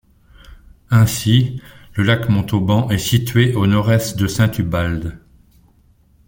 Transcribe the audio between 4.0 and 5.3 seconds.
de Saint-Ubalde.